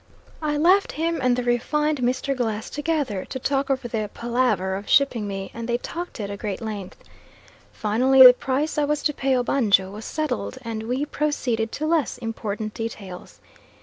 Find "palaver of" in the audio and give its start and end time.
4.15-4.89